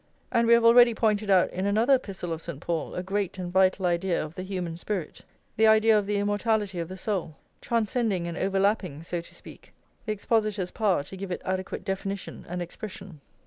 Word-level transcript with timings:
And 0.31 0.47
we 0.47 0.53
have 0.53 0.65
already 0.65 0.95
pointed 0.95 1.29
out 1.29 1.51
in 1.51 1.67
another 1.67 1.93
Epistle 1.93 2.33
of 2.33 2.41
St. 2.41 2.59
Paul 2.59 2.95
a 2.95 3.03
great 3.03 3.37
and 3.37 3.53
vital 3.53 3.85
idea 3.85 4.25
of 4.25 4.33
the 4.33 4.41
human 4.41 4.75
spirit, 4.75 5.21
the 5.57 5.67
idea 5.67 5.95
of 5.95 6.07
the 6.07 6.17
immortality 6.17 6.79
of 6.79 6.89
the 6.89 6.97
soul, 6.97 7.35
transcending 7.61 8.25
and 8.25 8.35
overlapping, 8.35 9.03
so 9.03 9.21
to 9.21 9.35
speak, 9.35 9.73
the 10.07 10.11
expositor's 10.11 10.71
power 10.71 11.03
to 11.03 11.15
give 11.15 11.29
it 11.29 11.43
adequate 11.45 11.85
definition 11.85 12.45
and 12.49 12.63
expression. 12.63 13.21